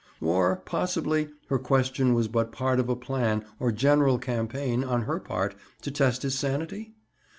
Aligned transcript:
Or, 0.19 0.55
possibly, 0.65 1.29
her 1.49 1.59
question 1.59 2.15
was 2.15 2.27
but 2.27 2.51
part 2.51 2.79
of 2.79 2.89
a 2.89 2.95
plan, 2.95 3.45
or 3.59 3.71
general 3.71 4.17
campaign, 4.17 4.83
on 4.83 5.03
her 5.03 5.19
part, 5.19 5.53
to 5.83 5.91
test 5.91 6.23
his 6.23 6.33
sanity? 6.33 6.95